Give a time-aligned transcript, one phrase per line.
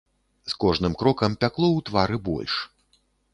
[0.53, 2.53] З кожным крокам пякло ў твары больш.